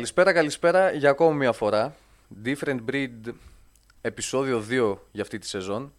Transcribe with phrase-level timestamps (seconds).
[0.00, 1.94] Καλησπέρα, καλησπέρα για ακόμα μια φορά.
[2.44, 3.32] Different Breed
[4.00, 5.92] επεισόδιο 2 για αυτή τη σεζόν.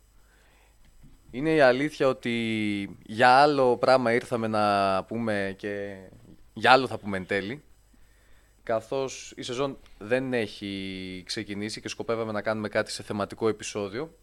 [1.31, 5.95] Είναι η αλήθεια ότι για άλλο πράγμα ήρθαμε να πούμε και
[6.53, 7.63] για άλλο θα πούμε εν τέλει.
[8.63, 14.17] Καθώς η σεζόν δεν έχει ξεκινήσει και σκοπεύαμε να κάνουμε κάτι σε θεματικό επεισόδιο.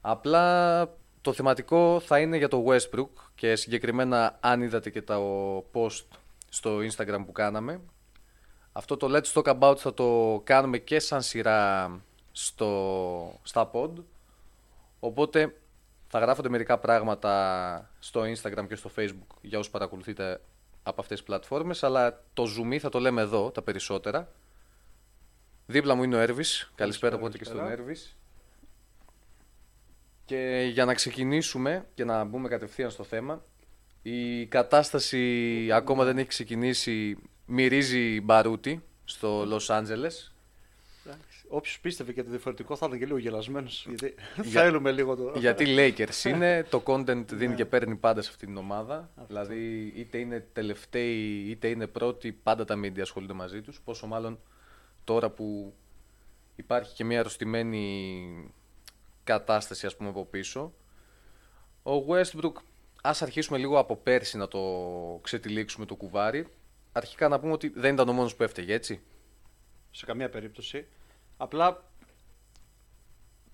[0.00, 0.88] Απλά
[1.20, 5.18] το θεματικό θα είναι για το Westbrook και συγκεκριμένα αν είδατε και τα
[5.72, 6.04] post
[6.48, 7.80] στο Instagram που κάναμε.
[8.72, 11.90] Αυτό το Let's Talk About θα το κάνουμε και σαν σειρά
[12.32, 13.90] στο, στα pod.
[15.00, 15.56] Οπότε
[16.08, 20.40] θα γράφονται μερικά πράγματα στο Instagram και στο Facebook για όσους παρακολουθείτε
[20.82, 24.32] από αυτές τις πλατφόρμες, αλλά το zoom θα το λέμε εδώ τα περισσότερα.
[25.66, 26.72] Δίπλα μου είναι ο Έρβης.
[26.74, 28.16] Καλησπέρα από και στον Έρβης.
[30.24, 33.44] Και για να ξεκινήσουμε και να μπούμε κατευθείαν στο θέμα,
[34.02, 37.16] η κατάσταση ακόμα δεν έχει ξεκινήσει,
[37.48, 40.32] μυρίζει μπαρούτι στο Λος Άντζελες.
[41.50, 43.86] Όποιος πίστευε και το διαφορετικό θα ήταν και λίγο γελασμένος.
[43.88, 44.62] Γιατί Για...
[44.62, 45.32] θέλουμε λίγο το.
[45.38, 49.10] Γιατί Lakers είναι, το content δίνει και παίρνει πάντα σε αυτήν την ομάδα.
[49.26, 53.80] Δηλαδή είτε είναι τελευταίοι είτε είναι πρώτοι, πάντα τα media ασχολούνται μαζί τους.
[53.84, 54.38] Πόσο μάλλον
[55.04, 55.74] τώρα που
[56.56, 58.52] υπάρχει και μια αρρωστημένη
[59.24, 60.72] κατάσταση ας πούμε από πίσω.
[61.82, 62.52] Ο Westbrook,
[63.02, 64.60] ας αρχίσουμε λίγο από πέρσι να το
[65.22, 66.46] ξετυλίξουμε το κουβάρι.
[66.98, 69.00] Αρχικά να πούμε ότι δεν ήταν ο μόνος που έφταιγε, έτσι.
[69.90, 70.86] Σε καμία περίπτωση.
[71.36, 71.90] Απλά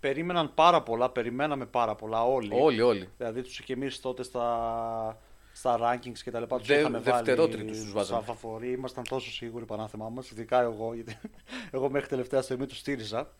[0.00, 2.50] περίμεναν πάρα πολλά, περιμέναμε πάρα πολλά όλοι.
[2.52, 3.08] Όλοι, όλοι.
[3.16, 5.18] Δηλαδή τους και εμείς τότε στα,
[5.52, 8.04] στα rankings και τα λοιπά τους Δε, είχαμε βάλει τους βάζαμε.
[8.04, 8.70] σαν φαφορή.
[8.70, 11.18] Ήμασταν τόσο σίγουροι πανάθεμά μας, ειδικά εγώ, γιατί
[11.70, 13.30] εγώ μέχρι τελευταία στιγμή τους στήριζα.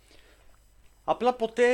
[1.05, 1.65] Απλά ποτέ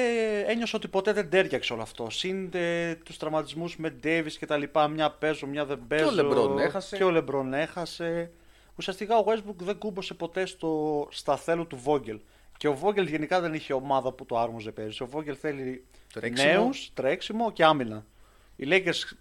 [0.46, 2.10] ένιωσα ότι ποτέ δεν τέριαξε όλο αυτό.
[2.10, 4.88] Σύντε τους τραυματισμούς με Ντέβις και τα λοιπά.
[4.88, 6.04] Μια παίζω, μια δεν παίζω.
[6.04, 6.96] Και ο Λεμπρόν έχασε.
[6.96, 8.30] Και ο Λεμπρόν έχασε.
[8.76, 12.18] Ουσιαστικά ο Westbrook δεν κούμπωσε ποτέ στο, στα θέλω του Vogel.
[12.56, 15.02] Και ο Vogel γενικά δεν είχε ομάδα που το άρμοζε πέρυσι.
[15.02, 15.84] Ο Vogel θέλει
[16.30, 18.06] νέους, τρέξιμο και άμυνα.
[18.56, 19.16] Οι Lakers,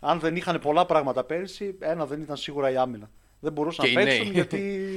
[0.00, 3.10] αν δεν είχαν πολλά πράγματα πέρυσι, ένα δεν ήταν σίγουρα η άμυνα.
[3.40, 4.88] Δεν μπορούσαν να παίξουν γιατί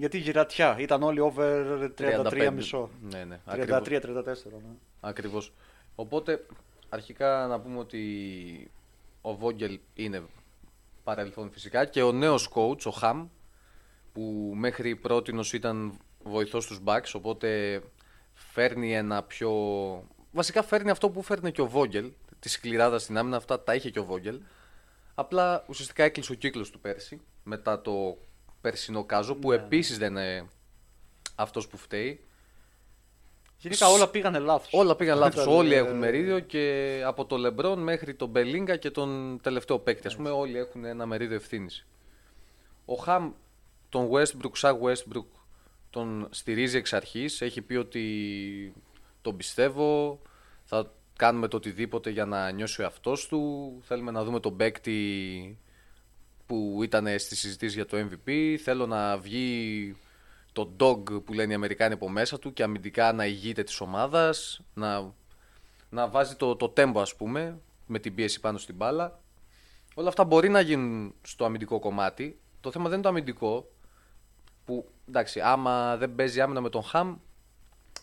[0.00, 0.76] γιατί γυρατιά.
[0.78, 2.90] Ήταν όλοι over 33 μισό.
[3.02, 3.40] Ναι, ναι.
[3.46, 3.92] 33-34.
[3.92, 4.74] Ναι.
[5.00, 5.52] Ακριβώς.
[5.94, 6.46] Οπότε,
[6.88, 8.70] αρχικά να πούμε ότι
[9.20, 10.22] ο Βόγγελ είναι
[11.04, 13.28] παρελθόν φυσικά και ο νέος coach, ο Χαμ,
[14.12, 17.80] που μέχρι πρότινος ήταν βοηθός στους Bucks, οπότε
[18.34, 19.52] φέρνει ένα πιο...
[20.32, 23.90] Βασικά φέρνει αυτό που φέρνει και ο Βόγγελ, τη σκληράδα στην άμυνα, αυτά τα είχε
[23.90, 24.40] και ο Βόγγελ.
[25.14, 28.18] Απλά ουσιαστικά έκλεισε ο κύκλος του πέρσι, μετά το
[28.60, 29.54] περσινό Κάζο, που ναι.
[29.54, 30.48] επίσης δεν είναι
[31.34, 32.24] αυτός που φταίει.
[33.58, 34.72] Γενικά όλα πήγανε λάθος.
[34.72, 35.46] Όλα πήγαν λάθος.
[35.46, 40.08] όλοι έχουν μερίδιο και από το Λεμπρόν μέχρι τον Μπελίνκα και τον τελευταίο παίκτη.
[40.08, 41.86] Α πούμε, όλοι έχουν ένα μερίδιο ευθύνης.
[42.84, 43.32] Ο Χαμ
[43.88, 45.26] τον Westbrook, σαν Westbrook,
[45.90, 47.40] τον στηρίζει εξ αρχής.
[47.40, 48.74] Έχει πει ότι
[49.22, 50.20] τον πιστεύω.
[50.64, 53.72] Θα κάνουμε το οτιδήποτε για να νιώσει ο εαυτός του.
[53.82, 55.58] Θέλουμε να δούμε τον παίκτη
[56.50, 58.56] που ήταν στη συζήτηση για το MVP.
[58.62, 59.96] Θέλω να βγει
[60.52, 64.60] το dog που λένε οι Αμερικάνοι από μέσα του και αμυντικά να ηγείται της ομάδας,
[64.74, 65.12] να,
[65.90, 69.20] να βάζει το, το tempo ας πούμε, με την πίεση πάνω στην μπάλα.
[69.94, 72.40] Όλα αυτά μπορεί να γίνουν στο αμυντικό κομμάτι.
[72.60, 73.70] Το θέμα δεν είναι το αμυντικό,
[74.64, 77.16] που εντάξει, άμα δεν παίζει άμυνα με τον Χαμ,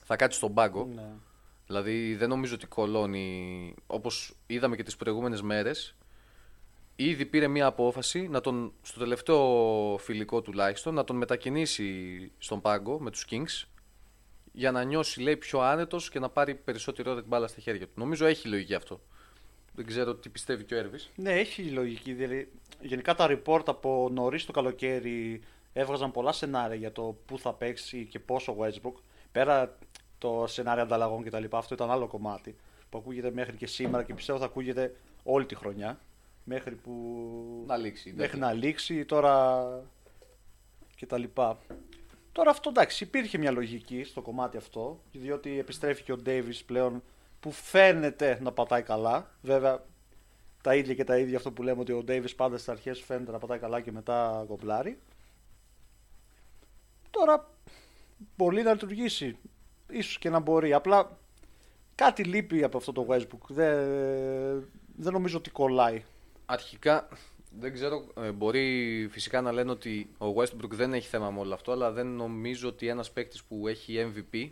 [0.05, 0.89] θα κάτσει στον πάγκο.
[0.95, 1.09] Ναι.
[1.67, 5.95] Δηλαδή δεν νομίζω ότι κολώνει, όπως είδαμε και τις προηγούμενες μέρες,
[6.99, 12.99] ήδη πήρε μια απόφαση να τον, στο τελευταίο φιλικό τουλάχιστον να τον μετακινήσει στον πάγκο
[12.99, 13.67] με τους Kings
[14.51, 17.87] για να νιώσει λέει πιο άνετος και να πάρει περισσότερη ώρα την μπάλα στα χέρια
[17.87, 17.93] του.
[17.95, 19.01] Νομίζω έχει λογική αυτό.
[19.73, 21.09] Δεν ξέρω τι πιστεύει και ο Έρβης.
[21.15, 22.13] Ναι, έχει λογική.
[22.13, 22.51] Δηλαδή,
[22.81, 25.41] γενικά τα report από νωρίς το καλοκαίρι
[25.73, 29.01] έβγαζαν πολλά σενάρια για το πού θα παίξει και πόσο ο Westbrook.
[29.31, 29.77] Πέρα
[30.17, 31.43] το σενάριο ανταλλαγών κτλ.
[31.51, 32.55] Αυτό ήταν άλλο κομμάτι
[32.89, 35.99] που ακούγεται μέχρι και σήμερα και πιστεύω θα ακούγεται όλη τη χρονιά
[36.47, 37.63] μέχρι που.
[37.67, 38.13] Να λήξει.
[38.15, 39.65] Μέχρι να λήξει τώρα.
[40.95, 41.57] και τα λοιπά.
[42.31, 47.03] Τώρα αυτό εντάξει, υπήρχε μια λογική στο κομμάτι αυτό, διότι επιστρέφει και ο Ντέιβις πλέον
[47.39, 49.31] που φαίνεται να πατάει καλά.
[49.41, 49.83] Βέβαια,
[50.63, 53.31] τα ίδια και τα ίδια αυτό που λέμε ότι ο Ντέιβις πάντα στις αρχές φαίνεται
[53.31, 54.99] να πατάει καλά και μετά κομπλάρει.
[57.09, 57.49] Τώρα
[58.35, 59.37] μπορεί να λειτουργήσει.
[59.89, 60.73] Ίσως και να μπορεί.
[60.73, 61.17] Απλά
[61.95, 63.47] κάτι λείπει από αυτό το Westbrook.
[63.47, 63.87] Δεν,
[64.95, 66.03] δεν νομίζω ότι κολλάει
[66.49, 67.07] αρχικά
[67.59, 71.53] δεν ξέρω, ε, μπορεί φυσικά να λένε ότι ο Westbrook δεν έχει θέμα με όλο
[71.53, 74.49] αυτό, αλλά δεν νομίζω ότι ένας παίκτης που έχει MVP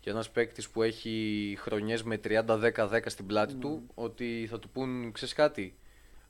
[0.00, 3.82] και ένας παίκτης που έχει χρονιές με 30-10-10 στην πλάτη του, ναι.
[3.94, 5.76] ότι θα του πούν, ξέρεις κάτι,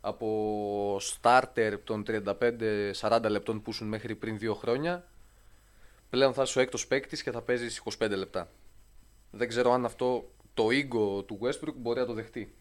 [0.00, 2.04] από starter των
[3.00, 5.08] 35-40 λεπτών που ήσουν μέχρι πριν δύο χρόνια,
[6.10, 8.50] πλέον θα είσαι ο έκτος παίκτης και θα παίζεις 25 λεπτά.
[9.30, 12.54] Δεν ξέρω αν αυτό το ego του Westbrook μπορεί να το δεχτεί.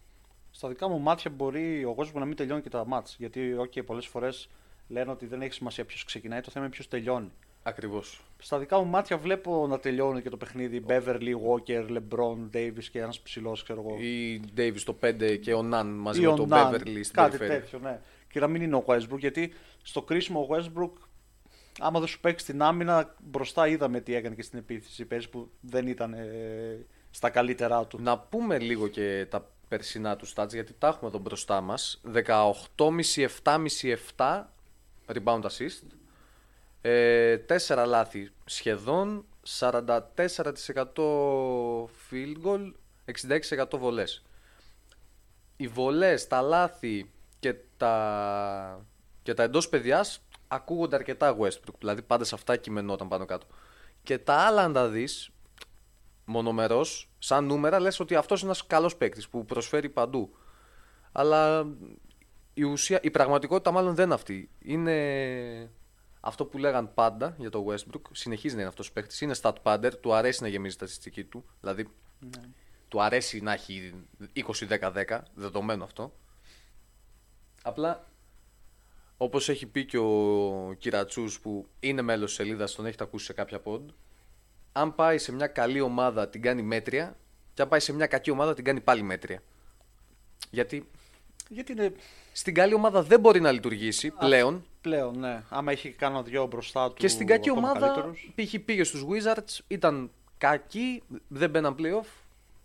[0.51, 3.15] Στα δικά μου μάτια μπορεί ο Westbrook να μην τελειώνει και τα μάτς.
[3.19, 4.49] Γιατί, OK, πολλές φορές
[4.87, 7.31] λένε ότι δεν έχει σημασία ποιος ξεκινάει, το θέμα είναι ποιος τελειώνει.
[7.63, 8.21] Ακριβώς.
[8.37, 10.83] Στα δικά μου μάτια βλέπω να τελειώνει και το παιχνίδι.
[10.87, 14.01] Beverly, Walker, LeBron, Davis και ένας ψηλός, ξέρω εγώ.
[14.01, 17.13] Ή Davis το 5 και ο Nan μαζί Ή με ο τον Nunn, Beverly στην
[17.13, 17.59] Κάτι περιφέρεια.
[17.59, 17.99] τέτοιο, ναι.
[18.29, 20.91] Και να μην είναι ο Westbrook, γιατί στο κρίσιμο ο Westbrook,
[21.79, 25.05] άμα δεν σου παίξει την άμυνα, μπροστά είδαμε τι έκανε και στην επίθεση.
[25.05, 28.01] Παίζει που δεν ήταν ε, στα καλύτερά του.
[28.01, 32.01] Να πούμε λίγο και τα περσινά του stats γιατί τα έχουμε εδώ μπροστά μας.
[32.13, 34.43] 18,5, 7,5, 7
[35.13, 35.83] rebound assist.
[36.81, 37.37] Ε,
[37.67, 39.25] 4 λάθη σχεδόν.
[39.59, 39.85] 44%
[42.09, 42.71] field goal,
[43.05, 44.23] 66% βολές.
[45.57, 48.85] Οι βολές, τα λάθη και τα,
[49.23, 51.75] και τα εντός παιδιάς ακούγονται αρκετά Westbrook.
[51.79, 53.45] Δηλαδή πάντα σε αυτά κειμενόταν πάνω κάτω.
[54.03, 55.31] Και τα άλλα αν τα δεις,
[56.25, 60.35] μονομερός, σαν νούμερα, λες ότι αυτός είναι ένας καλός παίκτης που προσφέρει παντού.
[61.11, 61.67] Αλλά
[62.53, 64.49] η, ουσία, η πραγματικότητα μάλλον δεν είναι αυτή.
[64.59, 65.71] Είναι
[66.19, 68.01] αυτό που λέγαν πάντα για το Westbrook.
[68.11, 69.21] Συνεχίζει να είναι αυτός ο παίκτης.
[69.21, 71.45] Είναι stat padder, του αρέσει να γεμίζει τα στατιστική του.
[71.61, 71.87] Δηλαδή,
[72.87, 73.93] του αρέσει να έχει
[74.35, 76.13] 20-10-10, δεδομένο αυτό.
[77.61, 78.07] Απλά,
[79.17, 83.33] όπως έχει πει και ο Κυρατσούς που είναι μέλος της σελίδας, τον έχετε ακούσει σε
[83.33, 83.81] κάποια pod,
[84.71, 87.15] αν πάει σε μια καλή ομάδα την κάνει μέτρια
[87.53, 89.41] και αν πάει σε μια κακή ομάδα την κάνει πάλι μέτρια.
[90.51, 90.89] Γιατί
[91.49, 91.93] Γιατί είναι
[92.31, 95.43] στην καλή ομάδα δεν μπορεί να λειτουργήσει πλέον πλέον, ναι.
[95.49, 96.93] Άμα έχει κάνα δυο μπροστά του.
[96.93, 98.31] και στην κακή ακόμα ομάδα καλύτερους.
[98.35, 98.59] π.χ.
[98.65, 102.07] πήγε στους Wizards, ήταν κακοί, δεν μπαίναν playoff,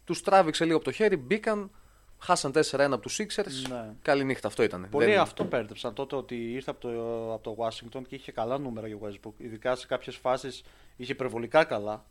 [0.04, 1.70] τους τράβηξε λίγο από το χέρι, μπήκαν,
[2.18, 3.92] χάσαν 4-1 από τους Sixers, Ναι.
[4.02, 4.86] καλή νύχτα, αυτό ήταν.
[4.90, 6.88] Πολλοί Δεν- αυτό πέρδεψαν τότε ότι ήρθε από το,
[7.34, 9.32] από το Washington και είχε καλά νούμερα για Westbrook.
[9.36, 10.62] Ειδικά σε κάποιες φάσεις
[10.96, 12.04] είχε υπερβολικά καλά.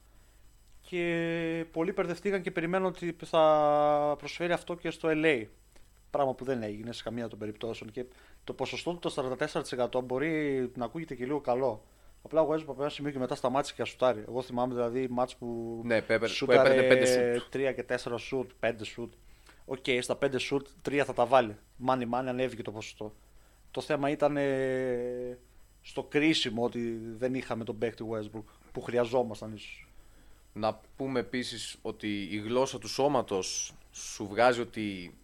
[0.90, 5.46] Και πολλοί μπερδευτήκαν και περιμένουν ότι θα προσφέρει αυτό και στο LA.
[6.10, 7.92] Πράγμα που δεν έγινε σε καμία των περιπτώσεων.
[7.92, 8.06] Και
[8.44, 9.38] το ποσοστό του το
[10.00, 11.84] 44% μπορεί να ακούγεται και λίγο καλό.
[12.22, 14.24] Απλά ο Westbrook από ένα σημείο και μετά σταμάτησε και να σουτάρει.
[14.28, 17.06] Εγώ θυμάμαι δηλαδή ματς που Ναι, που έπαιρνε- που σούταρε έπαιρνε πέντε
[17.40, 17.56] σουτ.
[17.56, 19.14] 3 και 4 σουτ, 5 σουτ.
[19.66, 21.58] Οκ, στα 5 σουτ, 3 θα τα βάλει.
[21.78, 23.14] Μάνι μάνι ανέβηκε το ποσοστό.
[23.72, 25.38] Το θέμα ήταν ε,
[25.82, 28.44] στο κρίσιμο ότι δεν είχαμε τον παίκτη Westbrook
[28.75, 29.88] που χρειαζόμασταν ίσως.
[30.54, 35.16] Να πούμε επίσης ότι η γλώσσα του σώματος σου βγάζει ότι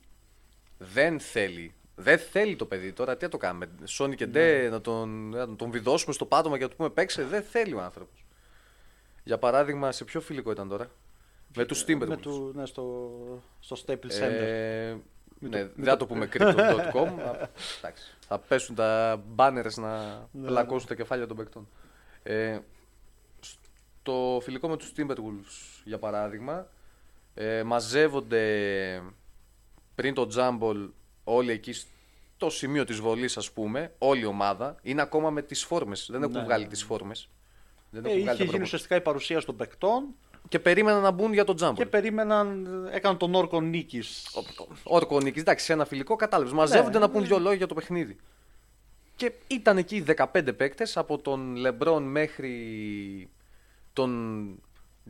[0.78, 1.74] δεν θέλει.
[1.96, 3.70] Δεν θέλει το παιδί τώρα, τι να το κάνουμε.
[3.84, 7.24] Σόνι και Ντε, να τον, να τον βιδώσουμε στο πάτωμα και να του πούμε παίξε.
[7.24, 8.26] Δεν θέλει ο άνθρωπος.
[9.24, 10.92] Για παράδειγμα, σε ποιο φιλικό ήταν τώρα;
[11.56, 12.08] Με τους Timberwolves.
[12.08, 13.12] Με του, ναι, στο,
[13.60, 14.42] στο Staples Center.
[14.42, 14.96] Ε,
[15.40, 17.08] ναι, δεν θα το πούμε crypto.com.
[17.28, 21.68] Α, εντάξει, θα πέσουν τα banners να πλακώσουν τα κεφάλια των παικτών.
[22.24, 22.60] Ε,
[24.02, 26.68] στο φιλικό με τους Timberwolves, για παράδειγμα,
[27.34, 28.44] ε, μαζεύονται
[29.96, 30.90] πριν το Jumble
[31.24, 34.76] όλοι εκεί στο σημείο της βολής, ας πούμε, όλη η ομάδα.
[34.82, 37.30] Είναι ακόμα με τις φόρμες, δεν έχουν Ναι, βγάλει ναι, τις φόρμες.
[37.90, 38.74] Δεν Ε, έχουν βγάλει είχε τα γίνει προπονήσεις.
[38.74, 40.04] ουσιαστικά η παρουσία των παικτών
[40.50, 41.74] Και περίμεναν να μπουν για το Jumble.
[41.76, 44.28] και περίμεναν, έκαναν τον όρκο νίκης.
[44.84, 46.54] Όρκο νίκης, εντάξει, σε ένα φιλικό κατάλαβες.
[46.54, 48.18] Μαζεύονται Ναι, να πούν δύο λόγια για το παιχνίδι.
[49.16, 53.30] Και ήταν εκεί 15 παίκτες από τον Λεμπρόν μέχρι
[54.02, 54.62] τον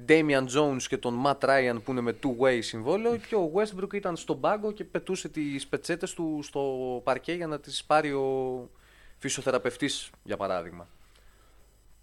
[0.07, 4.15] Damian Jones και τον Matt Ryan που είναι με two-way συμβόλαιο και ο Westbrook ήταν
[4.15, 6.62] στον πάγκο και πετούσε τις πετσέτες του στο
[7.03, 8.69] παρκέ για να τις πάρει ο
[9.17, 10.88] φυσιοθεραπευτής για παράδειγμα.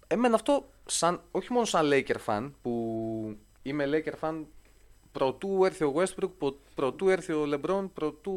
[0.07, 4.43] Εμένα αυτό, σαν, όχι μόνο σαν Laker fan, που είμαι Laker fan
[5.11, 8.33] προτού έρθει ο Westbrook, προ- προτού έρθει ο LeBron, προτού...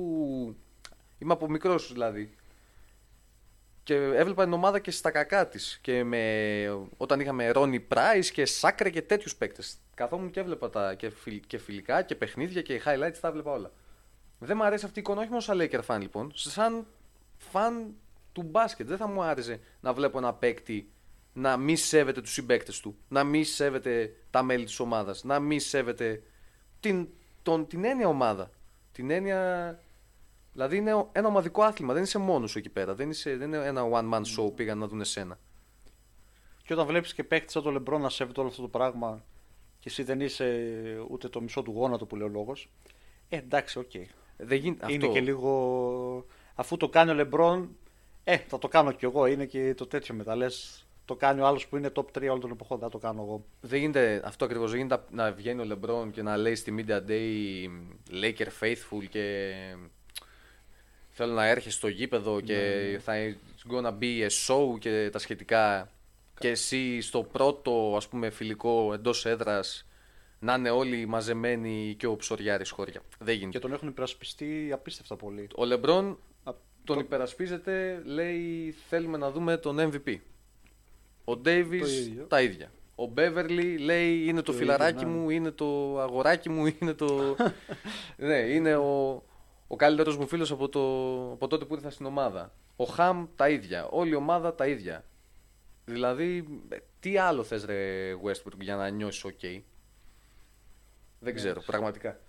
[1.19, 2.35] Είμαι από μικρός δηλαδή.
[3.83, 5.79] Και έβλεπα την ομάδα και στα κακά της.
[5.83, 6.87] Και με...
[6.97, 9.77] όταν είχαμε Ρόνι Price και Σάκρε και τέτοιους παίκτες.
[9.95, 11.41] Καθόμουν και έβλεπα τα και, φιλ...
[11.47, 13.73] και φιλικά και παιχνίδια και highlights, τα έβλεπα όλα.
[14.39, 16.87] Δεν μου αρέσει αυτή η εικόνα, όχι μόνο σαν Laker fan λοιπόν, σαν
[17.53, 17.93] fan
[18.33, 18.87] του μπάσκετ.
[18.87, 20.93] Δεν θα μου άρεσε να βλέπω ένα παίκτη
[21.33, 25.59] να μη σέβεται τους συμπαίκτες του, να μη σέβεται τα μέλη της ομάδας, να μη
[25.59, 26.23] σέβεται
[26.81, 27.09] την,
[27.43, 28.51] τον, την έννοια ομάδα.
[28.93, 29.81] Την έννοια.
[30.53, 32.95] Δηλαδή είναι ένα ομαδικό άθλημα, δεν είσαι μόνος σου εκεί πέρα.
[32.95, 35.39] Δεν, είσαι, δεν είναι ένα one man show πήγαν να δουν εσένα.
[36.63, 39.25] Και όταν βλέπεις και παίκτη σαν τον Λεμπρό να σέβεται όλο αυτό το πράγμα
[39.79, 40.77] και εσύ δεν είσαι
[41.09, 42.71] ούτε το μισό του γόνατου που λέει ο λόγος.
[43.29, 43.91] Ε, εντάξει, οκ.
[44.37, 46.27] Δεν γίνει, Είναι αυτό, και λίγο.
[46.55, 47.77] Αφού το κάνει ο Λεμπρόν,
[48.25, 49.27] ε, θα το κάνω κι εγώ.
[49.27, 50.37] Είναι και το τέτοιο μετά.
[50.37, 52.79] Λες, το κάνει ο άλλος που είναι top 3 όλων των εποχών.
[52.79, 53.45] Δεν θα το κάνω εγώ.
[53.61, 54.71] δεν γίνεται αυτό ακριβώς.
[54.71, 57.69] Δεν γίνεται να βγαίνει ο Λεμπρόν και να λέει στη Media Day
[58.23, 59.55] Laker Faithful και
[61.13, 65.19] θέλω να έρχεσαι στο γήπεδο και Ναι, θα it's gonna be a show και τα
[65.19, 65.91] σχετικά.
[66.39, 69.87] Και εσύ στο πρώτο ας πούμε φιλικό εντός έδρας
[70.39, 73.01] να είναι όλοι μαζεμένοι και ο Ψωριάρης χώρια.
[73.19, 73.51] Δεν γίνεται.
[73.51, 75.49] Και τον έχουν υπερασπιστεί απίστευτα πολύ.
[75.57, 76.07] Ο Λεμπρόν
[76.45, 76.53] Α,
[76.85, 80.17] τον το- υπερασπίζεται, λέει θέλουμε να δούμε τον MVP.
[81.25, 82.25] Ο Ντέιβις ίδιο.
[82.25, 82.73] τα ίδια.
[82.95, 85.15] Ο Μπέβερλι λέει είναι το, Το φιλαράκι ίδιο, ναι.
[85.21, 87.37] μου, είναι το αγοράκι μου, είναι το...
[88.29, 89.23] ναι, είναι ο,
[89.73, 90.81] ο καλύτερος μου φίλος από, το,
[91.33, 92.53] από τότε που ήρθα στην ομάδα.
[92.77, 95.05] Ο Χαμ τα ίδια, όλη η ομάδα τα ίδια.
[95.85, 99.61] Δηλαδή, ε, τι άλλο θες ρε Westbrook για να νιώσεις ok;
[101.19, 102.21] Δεν ξέρω, πραγματικά.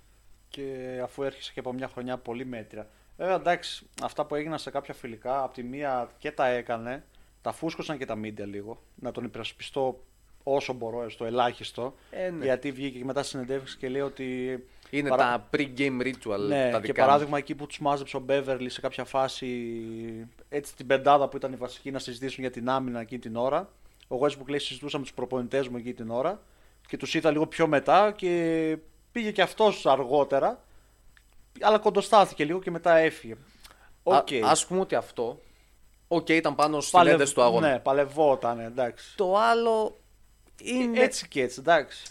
[0.48, 2.90] Και αφού έρχεσαι και από μια χρονιά πολύ μέτρια.
[3.18, 7.04] Βέβαια εντάξει, αυτά που έγιναν σε κάποια φιλικά, από τη μία και τα έκανε,
[7.42, 8.82] τα φούσκωσαν και τα μίντια λίγο.
[8.96, 10.04] Να τον υπερασπιστώ
[10.44, 11.96] όσο μπορώ, στο ελάχιστο.
[12.12, 12.44] Ε, ναι.
[12.44, 14.60] Γιατί βγήκε και μετά στη συνεντεύξη και λέει ότι.
[14.98, 17.08] Είναι παρά- τα pre-game ritual Ναι, τα και δικά μου.
[17.08, 19.48] παράδειγμα εκεί που τους μάζεψε ο Μπέβερλι σε κάποια φάση,
[20.50, 23.70] έτσι την πεντάδα που ήταν η βασική να συζητήσουν για την άμυνα εκείνη την ώρα.
[24.08, 26.42] Ο Westbrook λέει συζητούσα με τους προπονητές μου εκείνη την ώρα
[26.88, 28.78] και τους είδα λίγο πιο μετά και
[29.12, 30.64] πήγε και αυτός αργότερα.
[31.62, 33.36] Αλλά κοντοστάθηκε λίγο και μετά έφυγε.
[34.04, 34.32] Οκ.
[34.32, 35.40] Α ας πούμε ότι αυτό,
[36.08, 37.72] οκ, ήταν πάνω στην Παλευ- ένταση του αγώνα.
[37.72, 39.16] Ναι, παλευόταν, εντάξει.
[39.16, 40.00] Το άλλο
[40.62, 41.00] είναι...
[41.00, 42.04] Έτσι και έτσι, εντάξει.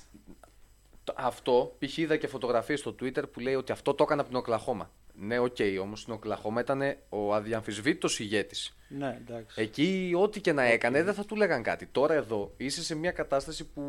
[1.04, 1.96] Το- Αυτό, π.χ.
[1.98, 4.90] είδα και φωτογραφίες στο Twitter που λέει ότι αυτό το έκανε από την Οκλαχώμα.
[5.14, 8.76] Ναι, οκ, όμως στην Οκλαχώμα ήταν ο αδιαμφισβήτητος ηγέτης.
[8.88, 9.60] Ναι, εντάξει.
[9.62, 11.86] Εκεί ό,τι και να έκανε δεν θα του λέγαν κάτι.
[11.86, 13.82] Τώρα εδώ είσαι σε μια κατάσταση που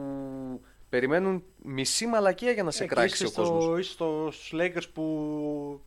[0.89, 3.63] περιμένουν μισή μαλακία για να σε Ε, και κράξει είσαι ο κόσμος.
[3.63, 5.81] στο, είσαι στους Lakers που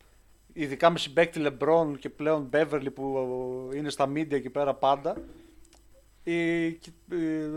[0.53, 5.17] ειδικά με συμπέκτη LeBron και πλέον Beverly που είναι στα media εκεί πέρα πάντα
[6.25, 7.49] ε, και, ε,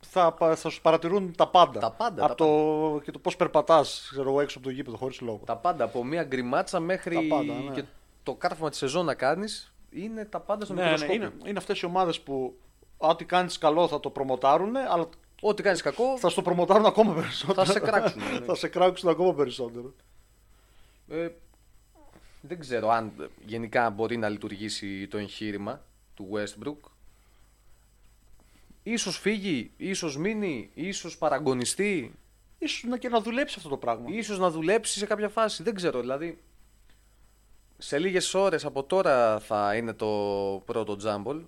[0.00, 1.80] θα, πα- θα σου παρατηρούν τα πάντα.
[1.80, 4.96] Τα πάντα, Από τα το, και το πώς περπατάς ξέρω, εγώ, έξω από το γήπεδο
[4.96, 5.40] χωρίς λόγο.
[5.44, 7.74] Τα πάντα, από μια γκριμάτσα μέχρι Τα πάντα, ναι.
[7.74, 7.84] και
[8.22, 11.22] το κάρφωμα τη σεζόν να κάνεις, είναι τα πάντα στο ναι, ναι, μικροσκόπιο.
[11.24, 12.58] είναι, είναι αυτές οι ομάδες που
[12.96, 15.08] ό,τι κάνεις καλό θα το προμοτάρουν αλλά
[15.42, 17.64] Ό,τι κάνεις κακό, θα στο προμοτάρουν ακόμα περισσότερο.
[17.64, 18.22] θα σε κράξουν.
[18.32, 18.44] ναι.
[18.44, 19.92] θα σε κράξουν ακόμα περισσότερο.
[21.08, 21.28] Ε,
[22.40, 25.80] δεν ξέρω αν γενικά μπορεί να λειτουργήσει το εγχείρημα
[26.14, 26.90] του Westbrook.
[28.82, 32.14] Ίσως φύγει, ίσως μείνει, ίσως παραγωνιστεί,
[32.58, 34.04] Ίσως να και να δουλέψει αυτό το πράγμα.
[34.10, 35.62] ίσως να δουλέψει σε κάποια φάση.
[35.62, 36.38] Δεν ξέρω, δηλαδή
[37.78, 40.06] σε λίγες ώρες από τώρα θα είναι το
[40.64, 41.40] πρώτο τζάμπολ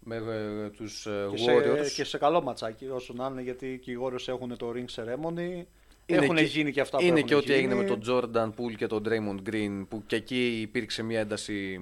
[0.00, 1.84] με ε, τους ε, Και Warriors.
[1.84, 4.94] σε, και σε καλό ματσάκι όσο να είναι γιατί και οι Warriors έχουν το ring
[4.94, 5.64] ceremony.
[6.06, 7.56] Είναι έχουν και- γίνει και αυτά που Είναι έχουν και ό,τι γίνει.
[7.58, 11.80] έγινε με τον Jordan Poole και τον Draymond Green που και εκεί υπήρξε μια ένταση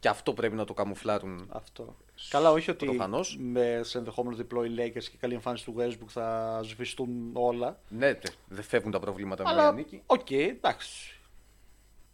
[0.00, 1.46] και αυτό πρέπει να το καμουφλάρουν.
[1.52, 1.96] Αυτό.
[2.30, 3.36] Καλά, όχι ότι Προφανώς.
[3.40, 7.80] με σε ενδεχόμενο διπλό οι Lakers και καλή εμφάνιση του Westbrook θα σβηστούν όλα.
[7.88, 10.02] Ναι, τε, δεν φεύγουν τα προβλήματα με μια Αλλά νίκη.
[10.06, 11.20] οκ, εντάξει.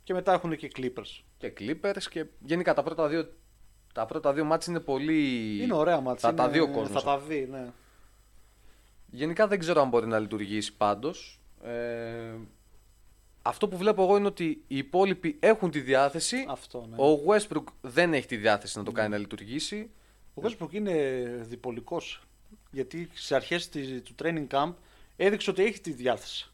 [0.02, 1.22] Και μετά έχουν και Clippers.
[1.38, 3.32] Και Clippers και γενικά τα πρώτα δύο,
[3.94, 5.58] τα πρώτα δύο μάτς είναι πολύ...
[5.62, 6.28] Είναι ωραία μάτσα.
[6.28, 7.02] Θα τα είναι- δει ο κόσμος.
[7.02, 7.72] Θα τα δει, ναι.
[9.10, 11.40] Γενικά δεν ξέρω αν μπορεί να λειτουργήσει πάντως.
[11.62, 12.34] Ε,
[13.46, 16.46] αυτό που βλέπω εγώ είναι ότι οι υπόλοιποι έχουν τη διάθεση.
[16.48, 16.96] Αυτό, ναι.
[17.02, 19.90] Ο Westbrook δεν έχει τη διάθεση να το κάνει να λιουργήσει.
[20.34, 20.92] Ο Westbrook είναι
[21.48, 22.20] διπολικός.
[22.70, 24.72] Γιατί σε αρχές της- του training camp
[25.16, 26.48] έδειξε ότι έχει τη διάθεση.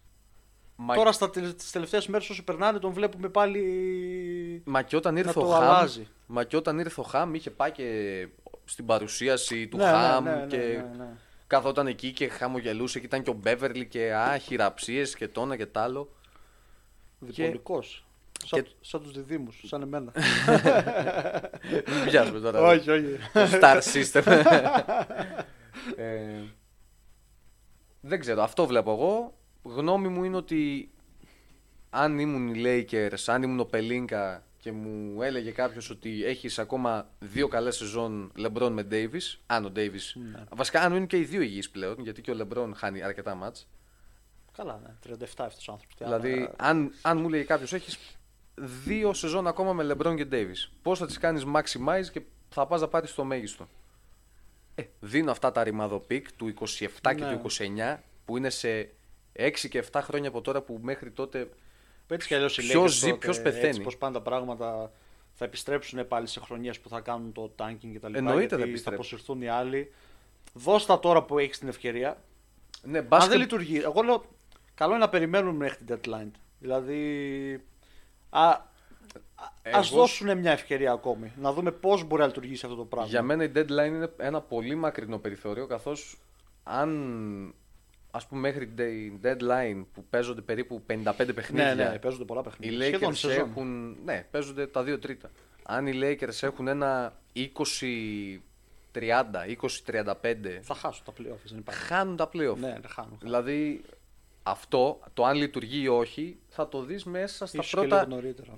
[0.77, 5.17] Μα, Τώρα στα, τελε- τις τελευταίες μέρες όσο περνάνε τον βλέπουμε πάλι μα και όταν
[5.17, 6.07] ήρθε να ο το Χαμ, αλλάζει.
[6.27, 8.29] μα και όταν ήρθε ο Χαμ είχε πάει και
[8.65, 11.09] στην παρουσίαση του Ναι, ναι, Χαμ ναι, ναι, και ναι, ναι.
[11.47, 15.67] καθόταν εκεί και χαμογελούσε και ήταν και ο Μπέβερλι και α, χειραψίες και τόνα και
[15.67, 16.11] τ' άλλο.
[17.21, 18.05] Διπολικός.
[18.45, 20.13] Σαν, και- σαν τους διδήμους, σαν εμένα.
[21.87, 22.61] Μην πιάσουμε τώρα.
[22.61, 23.17] όχι, όχι.
[23.33, 24.23] το Star System.
[25.97, 26.43] ε,
[28.01, 29.35] δεν ξέρω, αυτό βλέπω εγώ.
[29.63, 30.91] Γνώμη μου είναι ότι
[31.91, 37.11] αν ήμουν οι Lakers, αν ήμουν ο Πελίνκα και μου έλεγε κάποιος ότι έχεις ακόμα
[37.19, 40.45] δύο καλές σεζόν LeBron με Davis, αν ο Davis, Ναι.
[40.51, 43.69] βασικά αν είναι και οι δύο υγιείς πλέον, γιατί και ο LeBron χάνει αρκετά μάτς.
[44.61, 45.15] Καλά, ναι.
[45.15, 45.97] 37 αυτός ο άνθρωπος.
[45.97, 47.99] τι Δηλαδή, άλλο, αν, αν μου λέει κάποιος, έχεις
[48.85, 50.71] δύο σεζόν ακόμα με LeBron και Davis.
[50.83, 53.69] Πώς θα τις κάνεις maximize και θα πας να πάρει το μέγιστο;
[54.75, 57.37] Ε, δίνω αυτά τα ρημαδο pick του 27 και Ναι.
[57.37, 58.91] του 29 που είναι σε
[59.33, 61.49] 6 και 7 χρόνια από τώρα που μέχρι τότε.
[62.09, 63.67] Έτσι κι αλλιώς οι Ποιος Lakers ζει, τότε, ποιος πεθαίνει.
[63.67, 64.93] Έτσι πως πάνε τα πράγματα
[65.33, 68.15] θα επιστρέψουν πάλι σε χρονιές που θα κάνουν το tanking κτλ.
[68.15, 68.95] Εννοείται θα γιατί θα επιστρέψουν.
[68.95, 69.93] αποσυρθούν οι άλλοι.
[70.53, 72.23] Δώσ' τα τώρα που έχεις την ευκαιρία.
[72.83, 74.25] Ναι, Αν μπάσκετ, δεν λειτουργεί, εγώ λέω
[74.81, 76.31] καλό είναι να περιμένουμε μέχρι την deadline.
[76.59, 77.01] Δηλαδή,
[78.31, 78.49] α,
[79.73, 81.33] ας Εγώ- δώσουν μια ευκαιρία ακόμη.
[81.37, 83.09] Να δούμε πώς μπορεί να λειτουργήσει αυτό το πράγμα.
[83.09, 86.17] για μένα η deadline είναι ένα πολύ μακρινό περιθώριο καθώς
[86.63, 87.55] αν
[88.11, 91.75] ας πούμε μέχρι the deadline που παίζονται περίπου 55 παιχνίδια.
[91.75, 92.87] Ναι, ναι, παίζονται πολλά Οι παιχνίδια.
[92.87, 93.49] Σχεδόν Lakers σεζόν.
[93.51, 93.97] έχουν.
[94.05, 95.31] Ναι, παίζονται τα δύο τρίτα.
[95.63, 101.81] Αν οι Lakers έχουν ένα 20-30, 20-35, Θα χάσουν τα playoffs, δεν υπάρχει.
[101.85, 102.57] χάνουν τα playoff.
[102.57, 103.19] Ναι, ναι, χάνουν.
[103.21, 103.83] Δηλαδή
[104.43, 108.15] αυτό, το αν λειτουργεί ή όχι, θα το δεις μέσα στα Ίσως και πρώτα λίγο
[108.15, 108.55] νωρίτερα.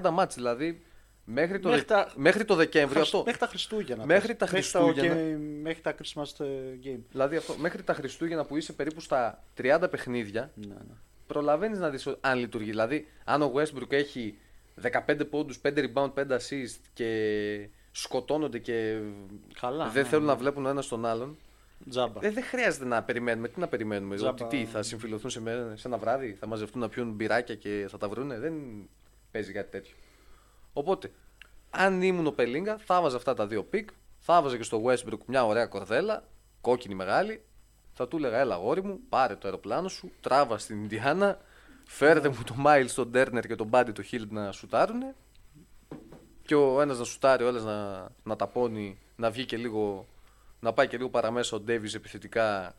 [0.00, 0.34] 20-30 μάτς.
[0.34, 0.82] Δηλαδή
[1.24, 3.24] μέχρι το, Μέχρι Δε- τα- μέχρι το Δεκέμβριο Χριστ- αυτό.
[3.24, 4.06] Μέχρι τα Χριστούγεννα.
[4.06, 4.36] Μέχρι πες.
[4.36, 5.14] τα Χριστούγεννα.
[5.14, 6.46] και- Μέχρι τα Christmas ε,
[6.84, 7.00] game.
[7.10, 10.94] Δηλαδή αυτό, μέχρι τα Χριστούγεννα που είσαι περίπου στα 30 παιχνίδια, Ναι, ναι.
[11.26, 12.70] προλαβαίνεις να δεις αν λειτουργεί.
[12.70, 14.38] Δηλαδή, αν ο Westbrook έχει
[14.82, 18.98] 15 πόντους, 5 rebound, 5 assist και σκοτώνονται και
[19.60, 20.30] Καλά, δεν ναι, θέλουν ναι.
[20.30, 21.36] να βλέπουν ο ένας τον άλλον.
[21.88, 22.26] Τζάμπα.
[22.26, 23.48] Ε, δεν χρειάζεται να περιμένουμε.
[23.48, 24.44] Τι να περιμένουμε, Τζάμπα.
[24.46, 27.86] ότι τι, θα συμφιλιωθούν σε, με- σε ένα βράδυ, θα μαζευτούν να πιούν μπυράκια και
[27.90, 28.38] θα τα βρούνε.
[28.38, 28.54] Δεν
[29.30, 29.94] παίζει κάτι τέτοιο.
[30.72, 31.10] Οπότε,
[31.70, 35.18] αν ήμουν ο Πελίνκα, θα βάζα αυτά τα δύο pick, θα βάζα και στο Westbrook
[35.26, 36.24] μια ωραία κορδέλα,
[36.60, 37.42] κόκκινη μεγάλη.
[37.92, 41.38] Θα του έλεγα, έλα αγόρι μου, πάρε το αεροπλάνο σου, τράβα στην Ινδιάνα,
[41.86, 45.14] φέρε μου το Miles, τον Turner και τον Buddy το Hield να σουτάρουνε.
[46.46, 50.06] Και ο ένας να σουτάρει, ο άλλος να, να ταπώνει, να βγει και λίγο,
[50.64, 52.76] να πάει και λίγο παραμέσα ο Ντέβις επιθετικά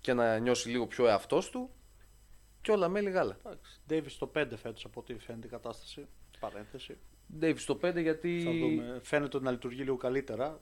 [0.00, 1.70] και να νιώσει λίγο πιο εαυτός του.
[2.60, 3.36] Και όλα μέλη γάλα.
[3.86, 6.06] Ντέιβι στο 5 φέτος από ό,τι φαίνεται η κατάσταση.
[6.40, 6.96] Παρένθεση.
[7.38, 9.00] Ντέβις στο 5 γιατί Θα δούμε.
[9.02, 10.60] Φαίνεται ότι να λειτουργεί λίγο καλύτερα.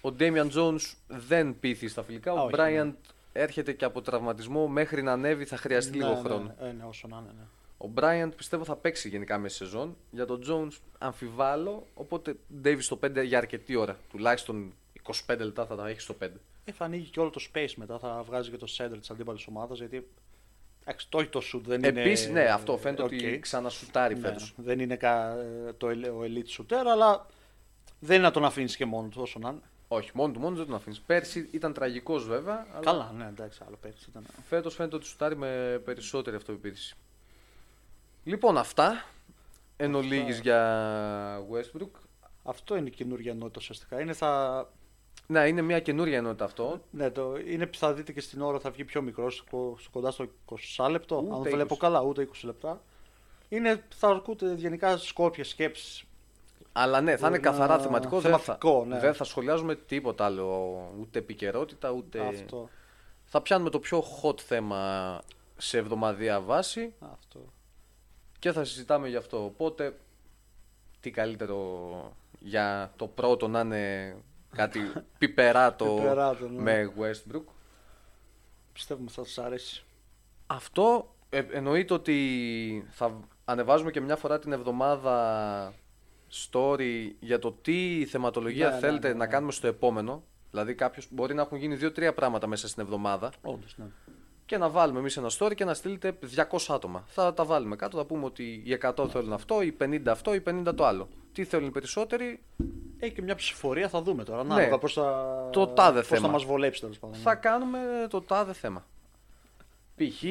[0.00, 2.30] ο Ντέμιαν Jones δεν πείθει στα φιλικά.
[2.30, 2.94] Α, ο όχι, Μπράιαντ
[3.32, 6.54] έρχεται και από τραυματισμό μέχρι να ανέβει θα χρειαστεί λίγο Ναι, χρόνο.
[6.58, 7.32] Ναι, ναι, ναι, όσο να είναι.
[7.38, 7.44] Ναι.
[7.78, 9.96] Ο Μπράιαντ πιστεύω θα παίξει γενικά μέσα σεζόν.
[10.10, 11.86] Για τον Jones αμφιβάλλω.
[11.94, 13.98] Οπότε Ντέβις στο 5 για αρκετή ώρα.
[14.10, 14.74] Τουλάχιστον
[15.26, 16.28] 25 λεπτά θα τα έχεις στο 5.
[16.64, 17.98] Ε, θα ανοίγει και όλο το space μετά.
[17.98, 19.78] Θα βγάζει και το center της αντίπαλης ομάδας.
[19.78, 20.08] Γιατί.
[20.84, 22.00] Εντάξει, το έχει το shoot, δεν είναι.
[22.00, 23.12] Επίσης, ναι, αυτό φαίνεται Οκ.
[23.12, 24.54] ότι ξανασουτάρει Ναι, φέτος.
[24.56, 25.36] δεν είναι κα...
[25.76, 27.26] το, ελ- ο elite shooter, αλλά
[28.00, 29.60] δεν είναι να τον αφήνεις και μόνο του όσο να είναι.
[29.88, 31.00] Όχι, μόνο του μόνο δεν τον αφήνεις.
[31.00, 32.66] Πέρσι ήταν τραγικός βέβαια.
[32.72, 34.26] Αλλά Καλά, ναι, εντάξει, άλλο πέρυσι ήταν.
[34.48, 36.96] Φέτος φαίνεται ότι σουτάρει με περισσότερη αυτοπεποίθηση.
[38.24, 39.04] Λοιπόν, αυτά
[39.76, 39.98] εν Αυτά.
[39.98, 41.90] ολίγοις για Westbrook.
[42.44, 44.00] Αυτό είναι η καινούργια ενότητα ουσιαστικά.
[44.00, 44.68] Είναι, θα...
[45.26, 46.80] Ναι, είναι μια καινούρια ενότητα αυτό.
[46.90, 47.36] ναι, το...
[47.46, 50.26] είναι θα δείτε και στην ώρα θα βγει πιο μικρό, στο- στο κοντά στο
[50.76, 51.16] 20 λεπτό.
[51.16, 51.50] Ούτε αν 20.
[51.50, 52.82] βλέπω καλά, ούτε 20 λεπτά.
[53.48, 56.04] Είναι, θα ακούτε γενικά σκόπια σκέψεις.
[56.72, 58.20] Αλλά ναι, θα είναι Μπορεί να- καθαρά θεματικό.
[58.20, 58.98] Δεν θα, θεματικό, ναι.
[58.98, 60.74] δεν θα σχολιάζουμε τίποτα άλλο.
[61.00, 62.20] Ούτε επικαιρότητα, ούτε.
[62.20, 62.68] Αυτό.
[63.24, 65.20] Θα πιάνουμε το πιο hot θέμα
[65.56, 67.40] σε εβδομαδία βάση αυτό.
[68.38, 69.44] και θα συζητάμε γι' αυτό.
[69.44, 69.96] Οπότε,
[71.00, 71.90] τι καλύτερο
[72.40, 74.16] για το πρώτο να είναι
[74.56, 74.80] κάτι
[75.18, 76.62] πιπεράτο Πιπεράτο, ναι.
[76.62, 77.44] με Westbrook.
[78.72, 79.84] Πιστεύουμε θα σα αρέσει.
[80.46, 85.74] Αυτό ε, εννοείται ότι θα ανεβάζουμε και μια φορά την εβδομάδα
[86.32, 89.18] story για το τι θεματολογία Ναι, ναι, θέλετε ναι, ναι.
[89.18, 90.22] να κάνουμε στο επόμενο.
[90.50, 93.84] Δηλαδή κάποιος μπορεί να έχουν γίνει δύο-τρία πράγματα μέσα στην εβδομάδα Όντως, ναι.
[94.46, 96.18] και να βάλουμε εμείς ένα story και να στείλετε
[96.50, 97.04] 200 άτομα.
[97.06, 100.42] Θα τα βάλουμε κάτω, θα πούμε ότι οι 100 θέλουν αυτό, οι 50 αυτό, οι
[100.46, 101.08] 50 το άλλο.
[101.36, 102.42] Τι θέλουν οι περισσότεροι,
[102.98, 104.44] Έχει και μια ψηφορία, θα δούμε τώρα.
[104.44, 104.52] Ναι.
[104.54, 106.28] Ανάλογα πώς θα, Το τάδε πώς θα θέμα.
[106.28, 107.16] μας βολέψει τέλος πάντων.
[107.20, 107.78] θα κάνουμε
[108.10, 108.86] το τάδε θέμα.
[109.96, 110.22] Π.χ.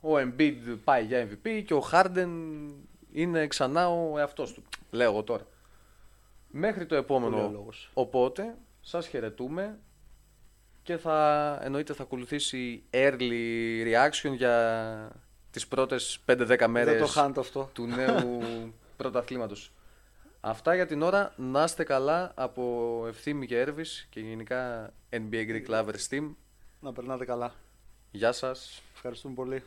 [0.00, 2.28] ο Embiid πάει για MVP και ο Harden
[3.12, 4.62] είναι ξανά ο εαυτός του.
[4.90, 5.46] Λέω εγώ τώρα.
[6.50, 7.50] Μέχρι το Πολύ ο επόμενο.
[7.52, 7.90] λόγος.
[7.94, 9.78] Οπότε, σας χαιρετούμε
[10.82, 13.32] και θα εννοείται θα ακολουθήσει early
[13.86, 15.10] reaction για
[15.50, 17.70] τις πρώτες 5-10 Δεν μέρες το χάνετε αυτό.
[17.72, 18.38] του νέου
[19.02, 19.72] πρωταθλήματος.
[20.40, 21.32] Αυτά για την ώρα.
[21.36, 26.34] Να είστε καλά από Ευθύμη και Έρβης και γενικά NBA Greek Lovers Team.
[26.80, 27.54] Να περνάτε καλά.
[28.10, 28.82] Γεια σας.
[28.94, 29.62] Ευχαριστούμε πολύ.